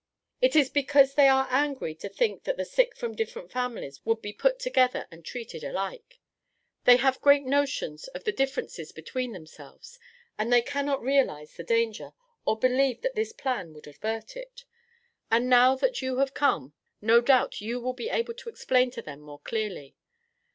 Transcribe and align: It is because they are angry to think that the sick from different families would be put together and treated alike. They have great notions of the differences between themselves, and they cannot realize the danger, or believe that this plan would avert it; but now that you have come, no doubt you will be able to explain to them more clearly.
It 0.41 0.55
is 0.55 0.71
because 0.71 1.13
they 1.13 1.27
are 1.27 1.45
angry 1.51 1.93
to 1.93 2.09
think 2.09 2.45
that 2.45 2.57
the 2.57 2.65
sick 2.65 2.95
from 2.97 3.13
different 3.13 3.51
families 3.51 4.03
would 4.03 4.19
be 4.19 4.33
put 4.33 4.57
together 4.57 5.07
and 5.11 5.23
treated 5.23 5.63
alike. 5.63 6.19
They 6.85 6.97
have 6.97 7.21
great 7.21 7.43
notions 7.43 8.07
of 8.07 8.23
the 8.23 8.31
differences 8.31 8.91
between 8.91 9.31
themselves, 9.31 9.99
and 10.39 10.51
they 10.51 10.63
cannot 10.63 11.03
realize 11.03 11.53
the 11.53 11.63
danger, 11.63 12.13
or 12.45 12.57
believe 12.57 13.01
that 13.03 13.13
this 13.13 13.31
plan 13.31 13.75
would 13.75 13.85
avert 13.85 14.35
it; 14.35 14.65
but 15.29 15.43
now 15.43 15.75
that 15.75 16.01
you 16.01 16.17
have 16.17 16.33
come, 16.33 16.73
no 16.99 17.21
doubt 17.21 17.61
you 17.61 17.79
will 17.79 17.93
be 17.93 18.09
able 18.09 18.33
to 18.33 18.49
explain 18.49 18.89
to 18.89 19.03
them 19.03 19.19
more 19.19 19.41
clearly. 19.41 19.95